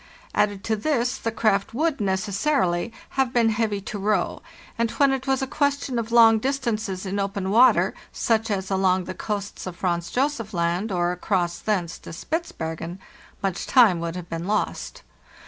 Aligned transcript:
Added 0.33 0.63
to 0.63 0.75
this, 0.75 1.15
the 1.19 1.31
craft 1.31 1.75
would, 1.75 2.01
necessarily, 2.01 2.91
have 3.21 3.31
been 3.31 3.49
heavy 3.49 3.79
to 3.81 3.99
row; 3.99 4.41
and 4.75 4.89
when 4.89 5.11
it 5.11 5.27
was 5.27 5.43
a 5.43 5.45
question 5.45 5.99
of 5.99 6.11
long 6.11 6.39
distances 6.39 7.05
in 7.05 7.19
open 7.19 7.51
water, 7.51 7.93
such 8.11 8.49
as 8.49 8.71
along 8.71 9.03
the 9.03 9.13
coasts 9.13 9.67
of 9.67 9.75
Franz 9.75 10.09
Josef 10.09 10.55
Land, 10.55 10.91
or 10.91 11.11
across 11.11 11.59
thence 11.59 11.99
to 11.99 12.13
Spitzbergen, 12.13 12.97
much 13.43 13.67
time 13.67 13.99
would 13.99 14.15
have 14.15 14.27
been 14.27 14.47
lost. 14.47 15.03